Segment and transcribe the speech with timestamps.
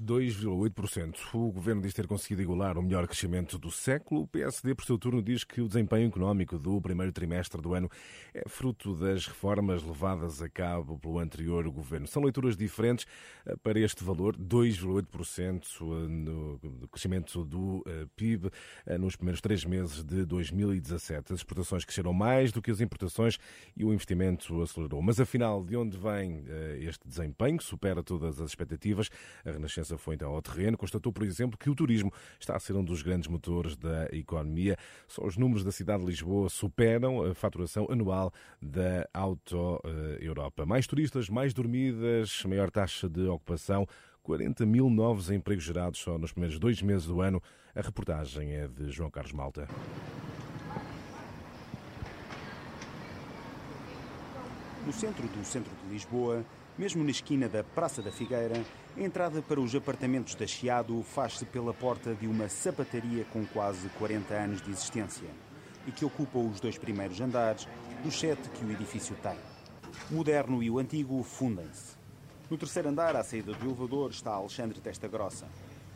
[0.00, 1.34] 2,8%.
[1.34, 4.22] O governo diz ter conseguido igualar o melhor crescimento do século.
[4.22, 7.90] O PSD, por seu turno, diz que o desempenho económico do primeiro trimestre do ano
[8.32, 12.06] é fruto das reformas levadas a cabo pelo anterior governo.
[12.06, 13.06] São leituras diferentes
[13.44, 18.50] eh, para este valor, 2,8% eh, no crescimento do eh, PIB
[18.98, 21.32] nos primeiros três meses de 2017.
[21.32, 23.38] As exportações cresceram mais do que as importações
[23.76, 25.02] e o investimento acelerou.
[25.02, 26.44] Mas afinal, de onde vem
[26.80, 29.10] este desempenho que supera todas as expectativas?
[29.44, 32.74] A Renascença foi então ao terreno, constatou, por exemplo, que o turismo está a ser
[32.74, 34.76] um dos grandes motores da economia.
[35.06, 39.80] Só os números da cidade de Lisboa superam a faturação anual da Auto
[40.20, 40.66] Europa.
[40.66, 43.86] Mais turistas, mais dormidas, maior taxa de ocupação,
[44.22, 47.42] 40 mil novos empregos gerados só nos primeiros dois meses do ano.
[47.74, 49.68] A reportagem é de João Carlos Malta.
[54.86, 56.44] No centro do centro de Lisboa,
[56.78, 58.64] mesmo na esquina da Praça da Figueira,
[58.96, 63.88] a entrada para os apartamentos da Chiado faz-se pela porta de uma sapataria com quase
[63.90, 65.28] 40 anos de existência
[65.86, 67.66] e que ocupa os dois primeiros andares
[68.02, 69.36] dos sete que o edifício tem.
[70.10, 71.96] O moderno e o antigo fundem-se.
[72.50, 75.46] No terceiro andar, à saída do elevador, está Alexandre Testa Grossa,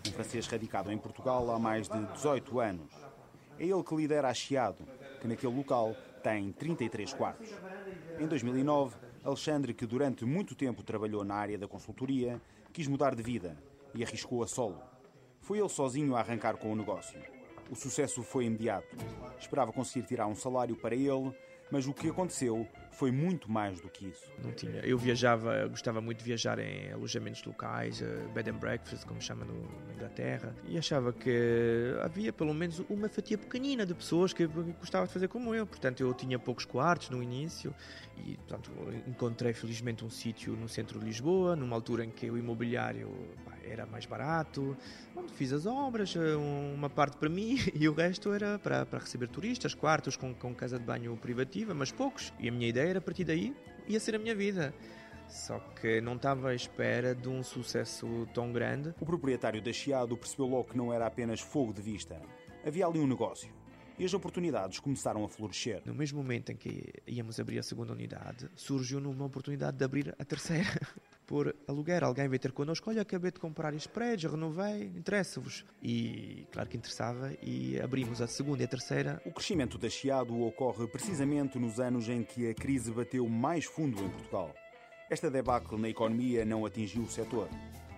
[0.06, 2.92] um francês radicado em Portugal há mais de 18 anos.
[3.59, 4.87] É ele que lidera a Chiado,
[5.20, 7.50] que naquele local tem 33 quartos.
[8.19, 12.41] Em 2009, Alexandre, que durante muito tempo trabalhou na área da consultoria,
[12.75, 13.56] quis mudar de vida
[13.94, 14.83] e arriscou a solo.
[15.41, 17.22] Foi ele sozinho a arrancar com o negócio.
[17.70, 18.97] O sucesso foi imediato.
[19.39, 21.33] Esperava conseguir tirar um salário para ele
[21.70, 24.31] mas o que aconteceu foi muito mais do que isso.
[24.42, 24.81] Não tinha.
[24.81, 29.45] Eu viajava, gostava muito de viajar em alojamentos locais, eh, bed and breakfast, como chama
[29.45, 34.47] no, na Inglaterra, e achava que havia pelo menos uma fatia pequenina de pessoas que
[34.47, 35.67] gostava de fazer como eu.
[35.67, 37.75] Portanto, eu tinha poucos quartos no início
[38.25, 38.70] e, portanto,
[39.06, 43.11] encontrei felizmente um sítio no centro de Lisboa, numa altura em que o imobiliário
[43.45, 44.77] pá, era mais barato,
[45.17, 48.98] onde fiz as obras, eh, uma parte para mim e o resto era para, para
[48.98, 52.33] receber turistas, quartos com, com casa de banho privativo mas poucos.
[52.38, 53.55] E a minha ideia era, a partir daí,
[53.88, 54.75] ia ser a minha vida.
[55.28, 58.94] Só que não estava à espera de um sucesso tão grande.
[59.00, 62.21] O proprietário da Chiado percebeu logo que não era apenas fogo de vista.
[62.65, 63.53] Havia ali um negócio.
[63.99, 65.83] E as oportunidades começaram a florescer.
[65.84, 70.15] No mesmo momento em que íamos abrir a segunda unidade, surgiu uma oportunidade de abrir
[70.19, 70.81] a terceira.
[71.27, 72.05] por aluguer.
[72.05, 75.65] Alguém veio ter connosco, olha, acabei de comprar estes prédios, renovei, interessa-vos.
[75.83, 79.23] E claro que interessava e abrimos a segunda e a terceira.
[79.25, 84.03] O crescimento da Chiado ocorre precisamente nos anos em que a crise bateu mais fundo
[84.03, 84.55] em Portugal.
[85.11, 87.49] Esta debacle na economia não atingiu o setor.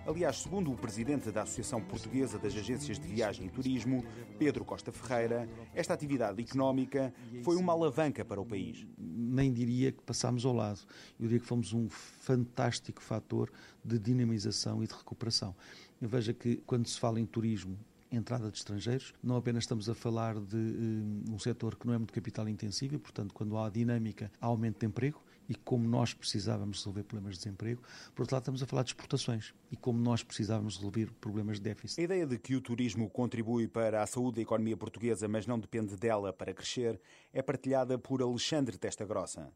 [0.07, 4.05] Aliás, segundo o presidente da Associação Portuguesa das Agências de Viagem e Turismo,
[4.39, 7.13] Pedro Costa Ferreira, esta atividade económica
[7.43, 8.87] foi uma alavanca para o país.
[8.97, 10.79] Nem diria que passámos ao lado.
[11.19, 13.51] Eu diria que fomos um fantástico fator
[13.85, 15.57] de dinamização e de recuperação.
[16.01, 17.77] Eu vejo que quando se fala em turismo,
[18.09, 19.13] entrada de estrangeiros.
[19.21, 22.95] Não apenas estamos a falar de um, um setor que não é muito capital intensivo
[22.95, 27.35] e, portanto, quando há dinâmica, há aumento de emprego e como nós precisávamos resolver problemas
[27.35, 27.83] de desemprego.
[28.15, 31.65] Por outro lado, estamos a falar de exportações e como nós precisávamos resolver problemas de
[31.65, 32.01] déficit.
[32.01, 35.59] A ideia de que o turismo contribui para a saúde da economia portuguesa, mas não
[35.59, 37.01] depende dela para crescer,
[37.33, 39.53] é partilhada por Alexandre Testa Grossa.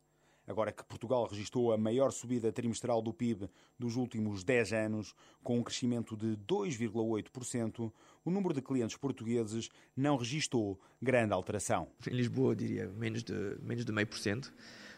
[0.51, 5.15] Agora que Portugal registrou a maior subida trimestral do PIB dos últimos 10 anos,
[5.45, 7.93] com um crescimento de 2,8%,
[8.25, 11.89] o número de clientes portugueses não registrou grande alteração.
[12.05, 14.53] Em Lisboa, diria menos de, menos de meio por cento.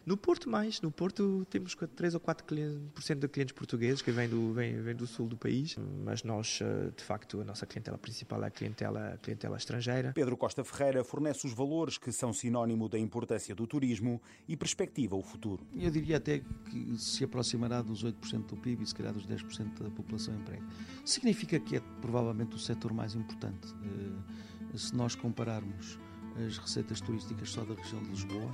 [0.04, 0.80] No Porto, mais.
[0.80, 5.06] No Porto temos 3 ou 4% de clientes portugueses que vêm do, vêm, vêm do
[5.06, 9.14] sul do país, mas nós, eh, de facto, a nossa clientela principal é a clientela,
[9.14, 10.12] a clientela estrangeira.
[10.12, 15.14] Pedro Costa Ferreira fornece os valores que são sinónimo da importância do turismo e perspectiva
[15.14, 15.64] o futuro.
[15.74, 19.84] Eu diria até que se aproximará dos 8% do PIB e se calhar dos 10%
[19.84, 20.64] da população emprego.
[21.04, 23.72] Significa que é provavelmente o setor mais importante.
[23.84, 25.98] Eh, se nós compararmos
[26.46, 28.50] as receitas turísticas só da região de Lisboa,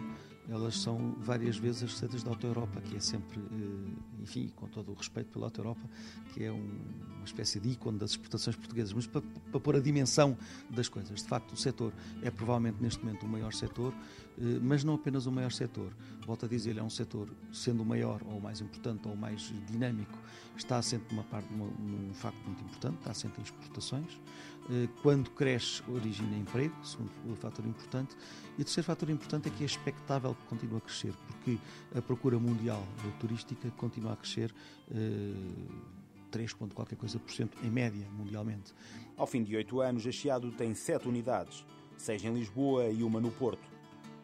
[0.49, 4.67] elas são várias vezes as receitas da Auto Europa, que é sempre, eh, enfim, com
[4.67, 5.89] todo o respeito pela Auto Europa,
[6.33, 10.37] que é uma espécie de ícone das exportações portuguesas, mas para, para pôr a dimensão
[10.71, 11.23] das coisas.
[11.23, 11.93] De facto, o setor
[12.23, 13.93] é provavelmente neste momento o maior setor,
[14.39, 15.93] eh, mas não apenas o maior setor.
[16.27, 19.17] Volto a dizer, é um setor, sendo o maior, ou o mais importante, ou o
[19.17, 20.19] mais dinâmico,
[20.57, 24.19] está assente numa parte, num facto muito importante, está assente em exportações.
[24.71, 28.15] Eh, quando cresce, origina emprego, segundo fator importante.
[28.59, 31.59] E o terceiro fator importante é que é expectável que continue a crescer, porque
[31.95, 32.83] a procura mundial
[33.19, 34.55] turística continua a crescer.
[34.91, 35.99] Uh,
[36.31, 38.75] 3 ponto qualquer coisa por cento em média mundialmente.
[39.17, 41.65] Ao fim de oito anos, a Chiado tem sete unidades,
[41.97, 43.67] seis em Lisboa e uma no Porto.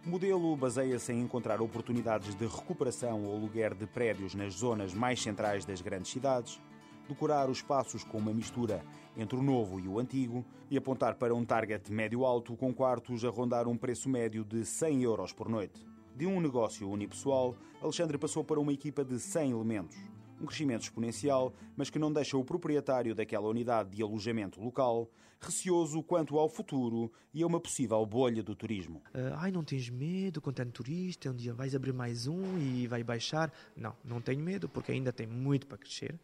[0.05, 5.23] O modelo baseia-se em encontrar oportunidades de recuperação ou aluguer de prédios nas zonas mais
[5.23, 6.61] centrais das grandes cidades,
[7.09, 8.85] decorar os espaços com uma mistura
[9.17, 13.31] entre o novo e o antigo e apontar para um target médio-alto com quartos a
[13.31, 15.87] rondar um preço médio de 100 euros por noite.
[16.17, 19.97] De um negócio unipessoal, Alexandre passou para uma equipa de 100 elementos.
[20.41, 25.09] Um crescimento exponencial, mas que não deixa o proprietário daquela unidade de alojamento local
[25.41, 29.03] receoso quanto ao futuro e a uma possível bolha do turismo.
[29.15, 31.31] Uh, ai, não tens medo com tanto turista?
[31.31, 33.53] Um dia vais abrir mais um e vai baixar?
[33.77, 36.19] Não, não tenho medo, porque ainda tem muito para crescer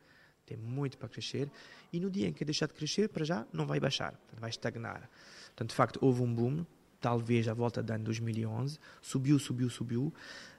[0.51, 1.49] tem muito para crescer
[1.93, 5.09] e no dia em que deixar de crescer, para já, não vai baixar, vai estagnar.
[5.47, 6.65] Portanto, de facto, houve um boom,
[7.01, 10.13] talvez à volta do ano 2011, subiu, subiu, subiu,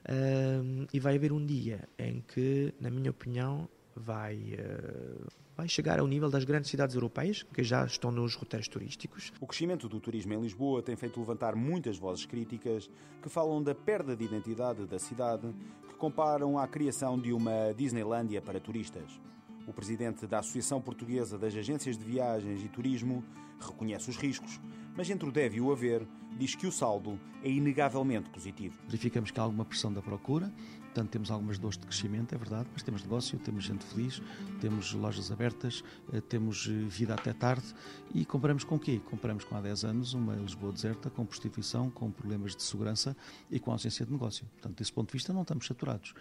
[0.08, 6.00] um, e vai haver um dia em que, na minha opinião, vai, uh, vai chegar
[6.00, 9.30] ao nível das grandes cidades europeias, que já estão nos roteiros turísticos.
[9.40, 12.90] O crescimento do turismo em Lisboa tem feito levantar muitas vozes críticas
[13.22, 15.54] que falam da perda de identidade da cidade,
[15.86, 19.20] que comparam à criação de uma Disneylândia para turistas.
[19.66, 23.24] O presidente da Associação Portuguesa das Agências de Viagens e Turismo
[23.60, 24.60] reconhece os riscos,
[24.96, 26.06] mas entre o deve e o haver,
[26.38, 28.76] diz que o saldo é inegavelmente positivo.
[28.86, 32.68] Verificamos que há alguma pressão da procura, portanto temos algumas dores de crescimento, é verdade,
[32.72, 34.22] mas temos negócio, temos gente feliz,
[34.60, 37.74] temos lojas abertas, eh, temos eh, vida até tarde
[38.14, 39.00] e compramos com o quê?
[39.10, 43.16] Compramos com há 10 anos uma Lisboa deserta, com prostituição, com problemas de segurança
[43.50, 44.46] e com ausência de negócio.
[44.52, 46.14] Portanto, desse ponto de vista não estamos saturados.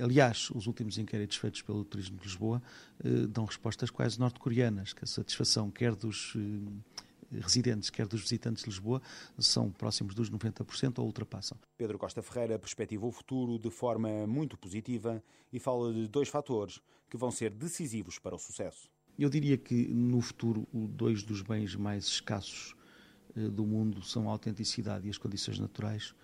[0.00, 2.62] Aliás, os últimos inquéritos feitos pelo Turismo de Lisboa
[3.02, 6.97] eh, dão respostas quase norte-coreanas, que a satisfação quer dos eh,
[7.30, 9.02] residentes, quer dos visitantes de Lisboa,
[9.38, 11.58] são próximos dos 90% ou ultrapassam.
[11.76, 15.22] Pedro Costa Ferreira perspectiva o futuro de forma muito positiva
[15.52, 18.90] e fala de dois fatores que vão ser decisivos para o sucesso.
[19.18, 22.74] Eu diria que no futuro, dois dos bens mais escassos
[23.36, 26.14] eh, do mundo são a autenticidade e as condições naturais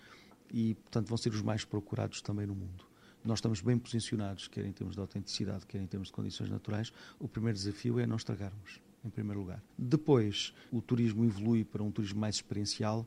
[0.53, 2.87] e, portanto, vão ser os mais procurados também no mundo
[3.25, 6.93] nós estamos bem posicionados, quer em termos de autenticidade, quer em termos de condições naturais.
[7.19, 9.63] O primeiro desafio é não estragarmos, em primeiro lugar.
[9.77, 13.07] Depois, o turismo evolui para um turismo mais experiencial,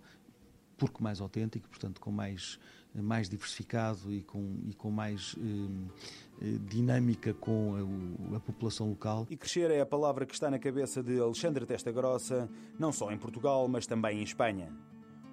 [0.77, 2.59] porque mais autêntico, portanto, com mais,
[2.93, 7.75] mais diversificado e com, e com mais eh, eh dinâmica com
[8.31, 9.25] a, a, população local.
[9.29, 12.47] E crescer é a palavra que está na cabeça de Alexandre Testa Grossa,
[12.77, 14.71] não só em Portugal, mas também em Espanha.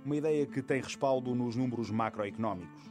[0.05, 2.90] Uma ideia que tem respaldo nos números macroeconómicos.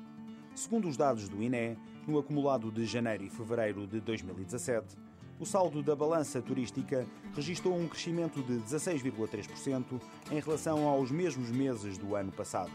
[0.56, 1.78] Segundo os dados do INE,
[2.08, 4.96] no acumulado de janeiro e fevereiro de 2017,
[5.40, 10.00] o saldo da balança turística registrou um crescimento de 16,3%
[10.32, 12.72] em relação aos mesmos meses do ano passado.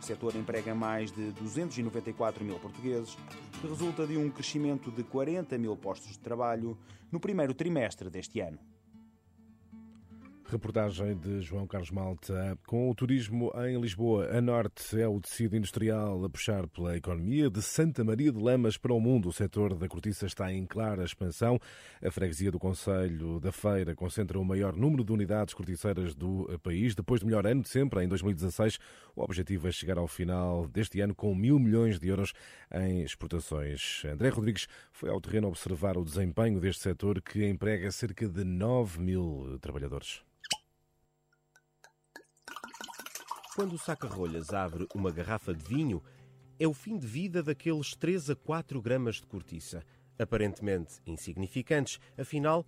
[0.00, 3.16] O setor emprega mais de 294 mil portugueses,
[3.60, 6.76] que resulta de um crescimento de 40 mil postos de trabalho
[7.10, 8.58] no primeiro trimestre deste ano.
[10.46, 12.56] Reportagem de João Carlos Malta.
[12.66, 17.48] Com o turismo em Lisboa, a norte é o tecido industrial a puxar pela economia.
[17.48, 21.02] De Santa Maria de Lamas para o mundo, o setor da cortiça está em clara
[21.02, 21.58] expansão.
[22.04, 26.94] A freguesia do Conselho da Feira concentra o maior número de unidades corticeiras do país.
[26.94, 28.78] Depois do melhor ano de sempre, em 2016,
[29.16, 32.34] o objetivo é chegar ao final deste ano com mil milhões de euros
[32.70, 34.02] em exportações.
[34.04, 39.00] André Rodrigues foi ao terreno observar o desempenho deste setor que emprega cerca de 9
[39.00, 40.22] mil trabalhadores.
[43.54, 46.02] Quando o saca-rolhas abre uma garrafa de vinho,
[46.58, 49.84] é o fim de vida daqueles 3 a 4 gramas de cortiça.
[50.18, 52.66] Aparentemente insignificantes, afinal,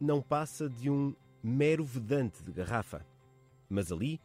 [0.00, 3.06] não passa de um mero vedante de garrafa.
[3.68, 4.20] Mas ali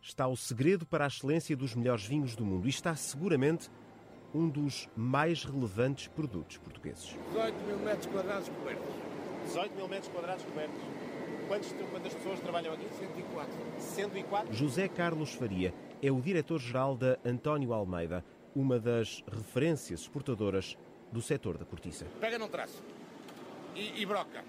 [0.00, 3.68] está o segredo para a excelência dos melhores vinhos do mundo e está seguramente
[4.32, 7.16] um dos mais relevantes produtos portugueses.
[7.32, 8.94] 18 mil metros quadrados cobertos.
[9.46, 11.07] 18 mil metros quadrados cobertos.
[11.48, 12.86] Quantos, quantas pessoas trabalham aqui?
[12.98, 13.54] 104.
[13.78, 14.54] 104?
[14.54, 18.22] José Carlos Faria é o diretor-geral da António Almeida,
[18.54, 20.76] uma das referências exportadoras
[21.10, 22.04] do setor da cortiça.
[22.20, 22.82] Pega num traço
[23.74, 24.44] e, e broca.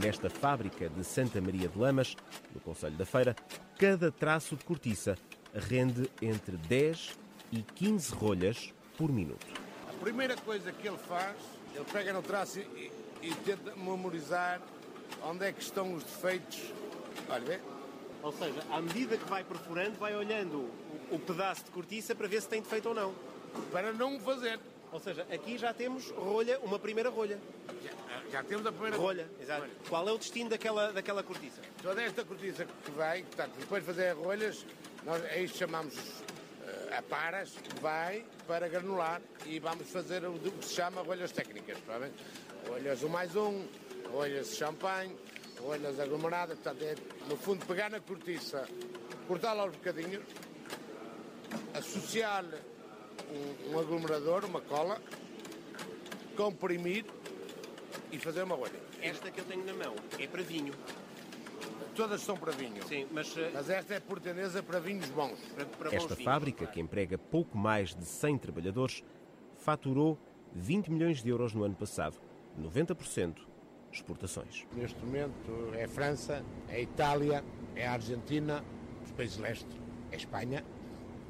[0.00, 2.16] Nesta fábrica de Santa Maria de Lamas,
[2.54, 3.34] no Conselho da Feira,
[3.76, 5.18] cada traço de cortiça
[5.52, 7.18] rende entre 10
[7.50, 9.46] e 15 rolhas por minuto.
[9.88, 11.36] A primeira coisa que ele faz,
[11.74, 14.60] ele pega no traço e, e tenta memorizar
[15.22, 16.60] onde é que estão os defeitos.
[17.28, 17.60] Olha, vê?
[18.22, 20.58] Ou seja, à medida que vai perfurando, vai olhando
[21.10, 23.14] o, o pedaço de cortiça para ver se tem defeito ou não.
[23.70, 24.58] Para não fazer.
[24.92, 27.38] Ou seja, aqui já temos rolha, uma primeira rolha.
[27.82, 29.28] Já, já temos a primeira rolha.
[29.40, 29.62] Exato.
[29.62, 29.72] Rolha.
[29.88, 31.60] Qual é o destino daquela, daquela cortiça?
[31.82, 34.66] Toda esta cortiça que vai, portanto, depois de fazer as rolhas,
[35.04, 40.64] nós isto chamamos uh, a paras, que vai para granular e vamos fazer o que
[40.64, 41.78] se chama rolhas técnicas.
[41.78, 42.22] Provavelmente
[42.68, 43.64] rolhas um mais um,
[44.10, 45.14] rolhas de champanhe,
[45.60, 46.94] rolhas aglomeradas, portanto é
[47.28, 48.68] no fundo pegar na cortiça,
[49.26, 50.24] cortá-la aos bocadinhos,
[51.74, 52.56] associar-lhe
[53.30, 55.00] um, um, aglomerador, uma cola,
[56.36, 57.04] comprimir
[58.10, 58.80] e fazer uma rolha.
[59.00, 60.72] Esta que eu tenho na mão é para vinho.
[61.94, 62.82] Todas são para vinho.
[62.84, 65.38] Sim, mas, uh, Mas esta é por tendência para vinhos bons.
[65.54, 66.72] para, para bons Esta vinhos, fábrica, claro.
[66.72, 69.04] que emprega pouco mais de 100 trabalhadores,
[69.58, 70.18] faturou
[70.54, 72.18] 20 milhões de euros no ano passado,
[72.60, 73.34] 90%
[73.92, 74.66] exportações.
[74.74, 77.44] Neste momento é França, é Itália,
[77.76, 78.64] é Argentina,
[79.04, 79.66] os países leste,
[80.10, 80.64] é Espanha.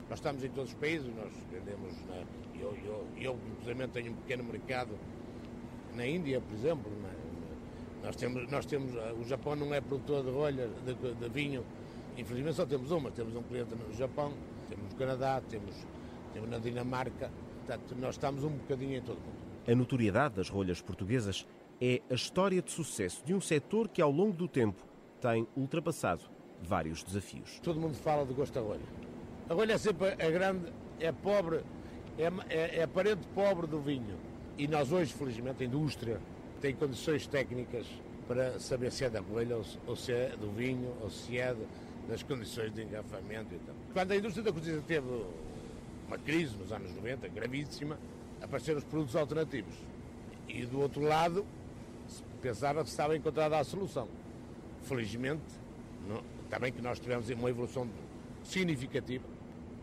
[0.08, 2.22] Nós estamos em todos os países, nós vendemos na.
[2.60, 4.90] Eu, eu, eu tenho um pequeno mercado
[5.94, 6.90] na Índia, por exemplo.
[7.02, 8.92] na- na- nós temos, nós temos.
[9.20, 11.64] O Japão não é produtor de rolhas, de, de vinho.
[12.16, 13.10] Infelizmente só temos uma.
[13.10, 14.32] Temos um cliente no Japão,
[14.68, 15.74] temos no Canadá, temos,
[16.34, 17.30] temos na Dinamarca.
[17.64, 19.51] Portanto, nós estamos um bocadinho em todo o mundo.
[19.66, 21.46] A notoriedade das rolhas portuguesas
[21.80, 24.84] é a história de sucesso de um setor que, ao longo do tempo,
[25.20, 26.22] tem ultrapassado
[26.60, 27.60] vários desafios.
[27.60, 28.82] Todo mundo fala de gosto da rolha.
[29.48, 31.60] A rolha é sempre a grande, é pobre,
[32.18, 34.18] é, é, é parente pobre do vinho.
[34.58, 36.20] E nós hoje, felizmente, a indústria
[36.60, 37.86] tem condições técnicas
[38.26, 41.54] para saber se é da rolha ou se, é do vinho ou se é
[42.08, 43.74] das condições de engarrafamento e tal.
[43.92, 45.24] Quando a indústria da cortiça teve
[46.08, 47.96] uma crise nos anos 90, gravíssima,
[48.42, 49.74] apareceram os produtos alternativos.
[50.48, 51.46] E do outro lado,
[52.40, 54.08] pensava que estava encontrada a solução.
[54.82, 55.42] Felizmente,
[56.08, 57.88] não, também que nós tivemos uma evolução
[58.42, 59.24] significativa,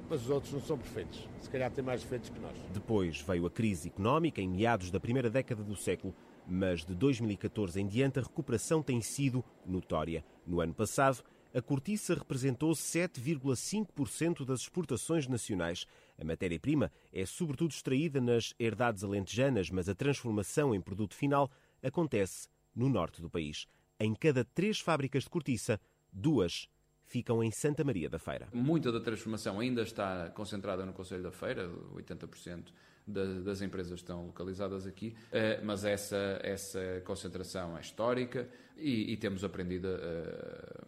[0.10, 1.28] mas os outros não são perfeitos.
[1.42, 2.56] Se calhar têm mais defeitos que nós.
[2.74, 6.13] Depois veio a crise económica em meados da primeira década do século,
[6.46, 10.24] mas de 2014 em diante a recuperação tem sido notória.
[10.46, 15.86] No ano passado, a cortiça representou 7,5% das exportações nacionais.
[16.20, 21.50] A matéria-prima é sobretudo extraída nas herdades alentejanas, mas a transformação em produto final
[21.82, 23.65] acontece no norte do país.
[24.00, 25.79] Em cada três fábricas de cortiça,
[26.13, 26.70] duas
[27.03, 28.48] ficam em Santa Maria da Feira.
[28.53, 32.72] Muita da transformação ainda está concentrada no Conselho da Feira, 80%
[33.10, 38.48] da- das empresas estão localizadas aqui, eh, mas essa, essa concentração é histórica
[38.78, 39.88] e, e temos aprendido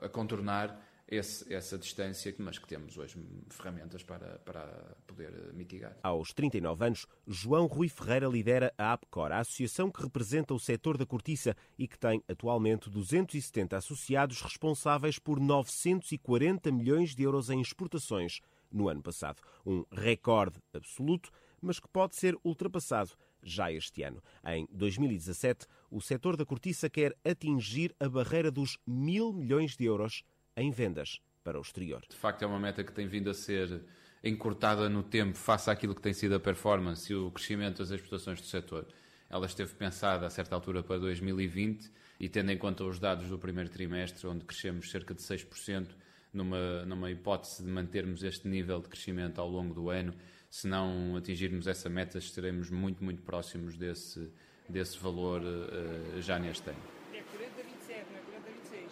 [0.01, 3.17] a, a contornar esse- essa distância, mas que temos hoje
[3.49, 5.97] ferramentas para, para poder mitigar.
[6.01, 10.97] Aos 39 anos, João Rui Ferreira lidera a APCOR, a associação que representa o setor
[10.97, 17.59] da cortiça e que tem atualmente 270 associados responsáveis por 940 milhões de euros em
[17.59, 18.39] exportações
[18.71, 19.41] no ano passado.
[19.65, 21.29] Um recorde absoluto,
[21.61, 23.11] mas que pode ser ultrapassado
[23.43, 24.21] já este ano.
[24.45, 30.23] Em 2017, o setor da cortiça quer atingir a barreira dos mil milhões de euros
[30.55, 32.03] em vendas para o exterior.
[32.09, 33.83] De facto, é uma meta que tem vindo a ser
[34.23, 38.39] encurtada no tempo face àquilo que tem sido a performance e o crescimento das exportações
[38.39, 38.87] do setor.
[39.29, 41.89] Ela esteve pensada a certa altura para 2020
[42.19, 45.87] e tendo em conta os dados do primeiro trimestre, onde crescemos cerca de 6%,
[46.33, 50.13] numa, numa hipótese de mantermos este nível de crescimento ao longo do ano,
[50.51, 54.29] se não atingirmos essa meta, estaremos muito, muito próximos desse,
[54.67, 56.79] desse valor eh, já neste ano.
[57.09, 58.91] 40, 27, não 40, 26.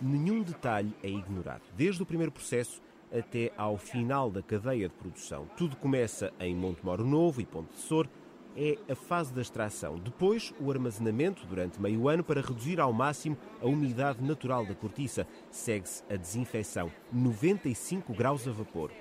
[0.00, 2.80] Nenhum detalhe é ignorado, desde o primeiro processo
[3.12, 5.50] até ao final da cadeia de produção.
[5.56, 8.08] Tudo começa em Montemoro Novo e Ponte de Sor,
[8.56, 9.98] é a fase da extração.
[9.98, 15.26] Depois, o armazenamento durante meio ano para reduzir ao máximo a umidade natural da cortiça.
[15.50, 18.92] Segue-se a desinfecção, 95 graus a vapor.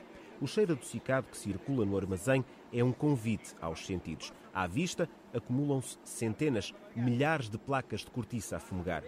[0.41, 2.43] O cheiro adocicado que circula no armazém
[2.73, 4.33] é um convite aos sentidos.
[4.51, 9.03] À vista, acumulam-se centenas, milhares de placas de cortiça a fumegar.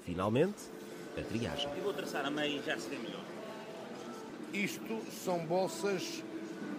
[0.00, 0.62] Finalmente,
[1.14, 1.70] a triagem.
[1.76, 3.22] Eu vou traçar a meio e já se vê melhor.
[4.54, 6.24] Isto são bolsas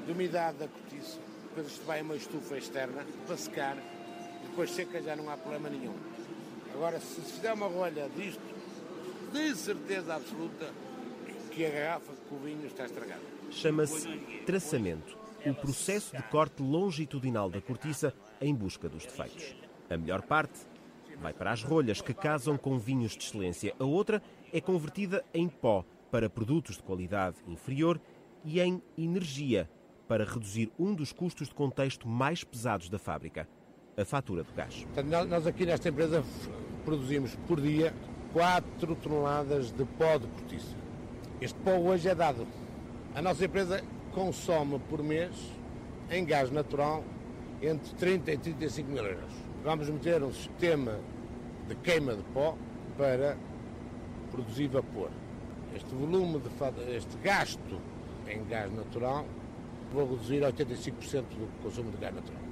[0.07, 1.19] de umidade da cortiça.
[1.43, 3.77] Depois isto vai a uma estufa externa para secar.
[4.41, 5.93] Depois seca já não há problema nenhum.
[6.73, 8.41] Agora, se se fizer uma rolha disto,
[9.31, 10.73] de certeza absoluta
[11.49, 13.21] que a garrafa com o vinho está estragada.
[13.51, 14.07] Chama-se
[14.45, 19.55] traçamento, o processo de corte longitudinal da cortiça em busca dos defeitos.
[19.89, 20.59] A melhor parte
[21.21, 23.73] vai para as rolhas que casam com vinhos de excelência.
[23.79, 24.21] A outra
[24.53, 27.99] é convertida em pó para produtos de qualidade inferior
[28.45, 29.69] e em energia
[30.07, 33.47] para reduzir um dos custos de contexto mais pesados da fábrica,
[33.97, 34.85] a fatura do gás.
[35.29, 36.23] Nós- aqui nesta empresa
[36.85, 37.93] produzimos por dia
[38.33, 40.75] 4 toneladas de pó de cortiça.
[41.41, 42.45] Este pó hoje é dado.
[43.15, 43.81] A nossa empresa
[44.13, 45.31] consome por mês,
[46.11, 47.01] em gás natural,
[47.61, 49.31] entre 30 e 35 mil euros.
[49.63, 50.99] Vamos meter um sistema
[51.69, 52.57] de queima de pó
[52.97, 53.37] para
[54.31, 55.11] produzir vapor.
[55.73, 57.79] Este volume, de, este gasto
[58.27, 59.25] em gás natural,
[59.93, 62.48] vou reduzir a 85% do consumo de gás natural.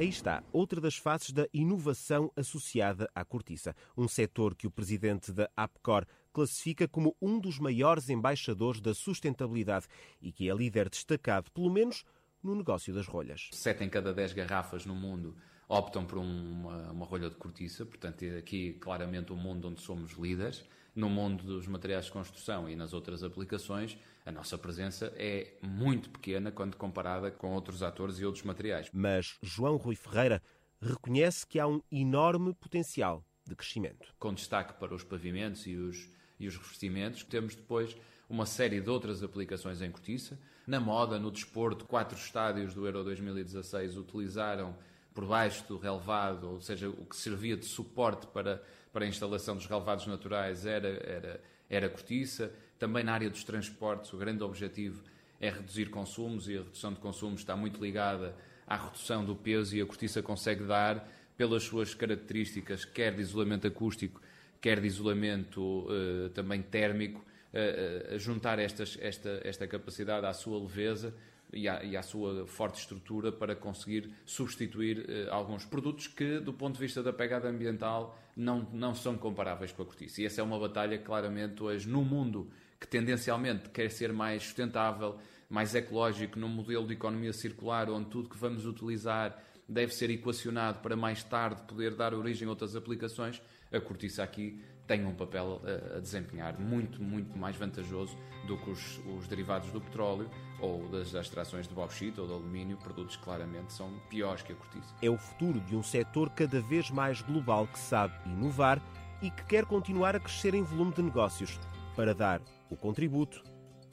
[0.00, 5.30] Aí está outra das faces da inovação associada à cortiça, um setor que o presidente
[5.30, 9.86] da APCOR classifica como um dos maiores embaixadores da sustentabilidade
[10.18, 12.02] e que é líder destacado, pelo menos
[12.42, 13.50] no negócio das rolhas.
[13.52, 15.36] Sete em cada dez garrafas no mundo
[15.68, 19.82] optam por uma, uma rolha de cortiça, portanto, é aqui claramente o um mundo onde
[19.82, 20.64] somos líderes.
[20.96, 26.10] No mundo dos materiais de construção e nas outras aplicações, a nossa presença é muito
[26.10, 28.88] pequena quando comparada com outros atores e outros materiais.
[28.92, 30.42] Mas João Rui Ferreira
[30.80, 34.14] reconhece que há um enorme potencial de crescimento.
[34.18, 36.08] Com destaque para os pavimentos e os,
[36.38, 37.96] e os revestimentos, temos depois
[38.28, 40.38] uma série de outras aplicações em cortiça.
[40.66, 44.76] Na moda, no desporto, quatro estádios do Euro 2016 utilizaram
[45.12, 48.62] por baixo do relevado, ou seja, o que servia de suporte para,
[48.92, 52.52] para a instalação dos relevados naturais era, era, era cortiça.
[52.80, 55.02] Também na área dos transportes, o grande objetivo
[55.38, 58.34] é reduzir consumos e a redução de consumos está muito ligada
[58.66, 61.06] à redução do peso e a cortiça consegue dar,
[61.36, 64.22] pelas suas características, quer de isolamento acústico,
[64.62, 67.20] quer de isolamento uh, também térmico,
[67.52, 71.14] uh, uh, juntar estas, esta, esta capacidade à sua leveza
[71.52, 76.76] e à, e à, sua forte estrutura para conseguir substituir alguns produtos que, do ponto
[76.76, 80.22] de vista da pegada ambiental, não, não são comparáveis com a cortiça.
[80.22, 85.18] E essa é uma batalha, claramente, hoje no mundo que tendencialmente quer ser mais sustentável,
[85.48, 90.80] mais ecológico, num modelo de economia circular, onde tudo que vamos utilizar deve ser equacionado
[90.80, 95.62] para mais tarde poder dar origem a outras aplicações, a cortiça aqui tem um papel
[95.64, 100.28] a, a desempenhar muito, muito mais vantajoso do que os, os, derivados do petróleo
[100.60, 104.56] ou das extrações de bauxita ou de alumínio, produtos que claramente são piores que a
[104.56, 104.92] cortiça.
[105.00, 108.82] É o futuro de um setor cada vez mais global que sabe inovar
[109.22, 111.60] e que quer continuar a crescer em volume de negócios
[111.94, 113.42] para dar o contributo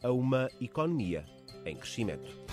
[0.02, 1.26] a uma economia
[1.66, 2.48] em crescimento.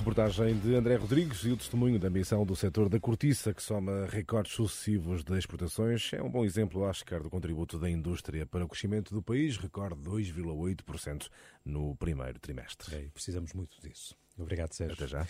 [0.00, 4.06] Reportagem de André Rodrigues e o testemunho da ambição do setor da cortiça, que soma
[4.06, 8.64] recordes sucessivos de exportações, é um bom exemplo, acho que, do contributo da indústria para
[8.64, 11.28] o crescimento do país, recorde 2,8%
[11.66, 12.96] no primeiro trimestre.
[12.96, 14.16] É, precisamos muito disso.
[14.38, 14.94] Obrigado, Sérgio.
[14.94, 15.28] Até já.